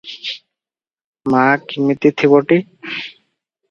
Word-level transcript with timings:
ମା 1.35 1.45
କିମିତି 1.69 2.15
ଥିବଟି? 2.25 2.63